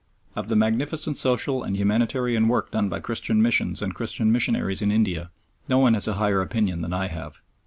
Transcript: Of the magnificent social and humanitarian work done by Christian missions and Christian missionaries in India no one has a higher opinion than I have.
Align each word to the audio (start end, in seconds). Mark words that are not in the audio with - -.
Of 0.35 0.47
the 0.47 0.55
magnificent 0.55 1.15
social 1.17 1.61
and 1.61 1.77
humanitarian 1.77 2.47
work 2.47 2.71
done 2.71 2.89
by 2.89 2.99
Christian 3.01 3.39
missions 3.39 3.83
and 3.83 3.93
Christian 3.93 4.31
missionaries 4.31 4.81
in 4.81 4.91
India 4.91 5.29
no 5.69 5.77
one 5.77 5.93
has 5.93 6.07
a 6.07 6.13
higher 6.15 6.41
opinion 6.41 6.81
than 6.81 6.91
I 6.91 7.05
have. 7.07 7.39